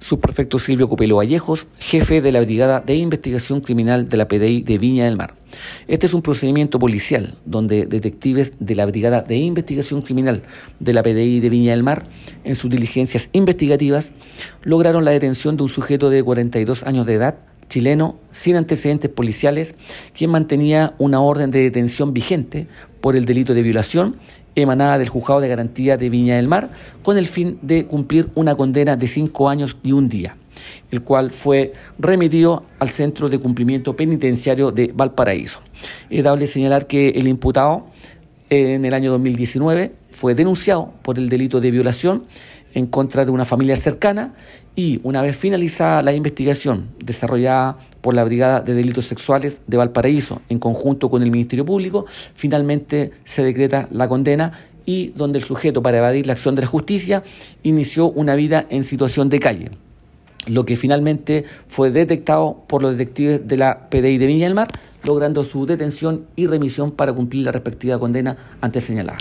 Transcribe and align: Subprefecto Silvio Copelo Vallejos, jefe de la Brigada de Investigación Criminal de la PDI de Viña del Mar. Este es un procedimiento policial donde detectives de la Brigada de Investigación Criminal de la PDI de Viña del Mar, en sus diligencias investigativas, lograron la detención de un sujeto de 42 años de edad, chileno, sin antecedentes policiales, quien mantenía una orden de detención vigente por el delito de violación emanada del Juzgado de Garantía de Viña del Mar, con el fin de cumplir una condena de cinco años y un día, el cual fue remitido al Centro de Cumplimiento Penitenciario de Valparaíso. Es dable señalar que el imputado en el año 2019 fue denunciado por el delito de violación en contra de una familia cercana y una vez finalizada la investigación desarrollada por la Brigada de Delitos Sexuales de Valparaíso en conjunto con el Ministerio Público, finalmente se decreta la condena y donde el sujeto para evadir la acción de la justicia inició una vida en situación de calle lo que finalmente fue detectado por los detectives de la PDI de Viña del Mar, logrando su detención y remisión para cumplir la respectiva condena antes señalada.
Subprefecto 0.00 0.58
Silvio 0.58 0.88
Copelo 0.88 1.16
Vallejos, 1.16 1.66
jefe 1.78 2.20
de 2.20 2.32
la 2.32 2.40
Brigada 2.40 2.80
de 2.80 2.94
Investigación 2.94 3.60
Criminal 3.60 4.08
de 4.08 4.16
la 4.16 4.28
PDI 4.28 4.62
de 4.62 4.78
Viña 4.78 5.04
del 5.04 5.16
Mar. 5.16 5.34
Este 5.88 6.06
es 6.06 6.14
un 6.14 6.22
procedimiento 6.22 6.78
policial 6.78 7.34
donde 7.44 7.86
detectives 7.86 8.52
de 8.58 8.74
la 8.74 8.86
Brigada 8.86 9.22
de 9.22 9.36
Investigación 9.36 10.02
Criminal 10.02 10.42
de 10.80 10.92
la 10.92 11.02
PDI 11.02 11.40
de 11.40 11.50
Viña 11.50 11.72
del 11.72 11.82
Mar, 11.82 12.04
en 12.44 12.54
sus 12.54 12.70
diligencias 12.70 13.30
investigativas, 13.32 14.12
lograron 14.62 15.04
la 15.04 15.12
detención 15.12 15.56
de 15.56 15.62
un 15.62 15.68
sujeto 15.68 16.10
de 16.10 16.22
42 16.22 16.84
años 16.84 17.06
de 17.06 17.14
edad, 17.14 17.36
chileno, 17.68 18.16
sin 18.30 18.56
antecedentes 18.56 19.10
policiales, 19.10 19.74
quien 20.14 20.30
mantenía 20.30 20.94
una 20.98 21.20
orden 21.20 21.50
de 21.50 21.60
detención 21.60 22.12
vigente 22.12 22.68
por 23.00 23.16
el 23.16 23.24
delito 23.24 23.54
de 23.54 23.62
violación 23.62 24.16
emanada 24.56 24.98
del 24.98 25.08
Juzgado 25.08 25.40
de 25.40 25.48
Garantía 25.48 25.96
de 25.96 26.10
Viña 26.10 26.36
del 26.36 26.48
Mar, 26.48 26.70
con 27.02 27.18
el 27.18 27.26
fin 27.26 27.58
de 27.62 27.86
cumplir 27.86 28.30
una 28.34 28.56
condena 28.56 28.96
de 28.96 29.06
cinco 29.06 29.48
años 29.48 29.76
y 29.82 29.92
un 29.92 30.08
día, 30.08 30.36
el 30.90 31.02
cual 31.02 31.30
fue 31.30 31.74
remitido 31.98 32.64
al 32.78 32.88
Centro 32.88 33.28
de 33.28 33.38
Cumplimiento 33.38 33.94
Penitenciario 33.94 34.72
de 34.72 34.90
Valparaíso. 34.94 35.60
Es 36.10 36.24
dable 36.24 36.46
señalar 36.46 36.86
que 36.86 37.10
el 37.10 37.28
imputado 37.28 37.86
en 38.50 38.84
el 38.84 38.94
año 38.94 39.10
2019 39.12 39.92
fue 40.10 40.34
denunciado 40.34 40.92
por 41.02 41.18
el 41.18 41.28
delito 41.28 41.60
de 41.60 41.70
violación 41.70 42.24
en 42.74 42.86
contra 42.86 43.24
de 43.24 43.30
una 43.30 43.44
familia 43.44 43.76
cercana 43.76 44.34
y 44.74 45.00
una 45.02 45.22
vez 45.22 45.36
finalizada 45.36 46.02
la 46.02 46.12
investigación 46.12 46.88
desarrollada 47.02 47.78
por 48.02 48.14
la 48.14 48.24
Brigada 48.24 48.60
de 48.60 48.74
Delitos 48.74 49.06
Sexuales 49.06 49.62
de 49.66 49.76
Valparaíso 49.76 50.42
en 50.48 50.58
conjunto 50.58 51.10
con 51.10 51.22
el 51.22 51.30
Ministerio 51.30 51.64
Público, 51.64 52.06
finalmente 52.34 53.12
se 53.24 53.42
decreta 53.42 53.88
la 53.90 54.08
condena 54.08 54.52
y 54.84 55.08
donde 55.16 55.38
el 55.38 55.44
sujeto 55.44 55.82
para 55.82 55.98
evadir 55.98 56.26
la 56.26 56.34
acción 56.34 56.54
de 56.54 56.62
la 56.62 56.68
justicia 56.68 57.22
inició 57.62 58.10
una 58.10 58.34
vida 58.36 58.66
en 58.68 58.84
situación 58.84 59.28
de 59.28 59.38
calle 59.40 59.70
lo 60.46 60.64
que 60.64 60.76
finalmente 60.76 61.44
fue 61.68 61.90
detectado 61.90 62.64
por 62.66 62.82
los 62.82 62.92
detectives 62.92 63.46
de 63.46 63.56
la 63.56 63.88
PDI 63.90 64.18
de 64.18 64.26
Viña 64.26 64.46
del 64.46 64.54
Mar, 64.54 64.68
logrando 65.02 65.44
su 65.44 65.66
detención 65.66 66.26
y 66.36 66.46
remisión 66.46 66.90
para 66.90 67.12
cumplir 67.12 67.44
la 67.44 67.52
respectiva 67.52 67.98
condena 67.98 68.36
antes 68.60 68.84
señalada. 68.84 69.18